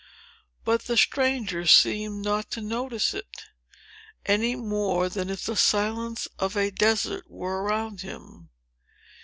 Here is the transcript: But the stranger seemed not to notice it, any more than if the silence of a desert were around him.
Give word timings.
But 0.65 0.85
the 0.85 0.97
stranger 0.97 1.67
seemed 1.67 2.25
not 2.25 2.49
to 2.53 2.61
notice 2.61 3.13
it, 3.13 3.45
any 4.25 4.55
more 4.55 5.09
than 5.09 5.29
if 5.29 5.45
the 5.45 5.55
silence 5.55 6.27
of 6.39 6.57
a 6.57 6.71
desert 6.71 7.29
were 7.29 7.61
around 7.61 8.01
him. 8.01 8.49